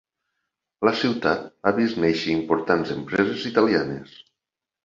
La 0.87 0.93
ciutat 1.01 1.43
ha 1.71 1.75
vist 1.81 2.01
néixer 2.05 2.33
importants 2.39 2.95
empreses 2.97 3.47
italianes. 3.51 4.19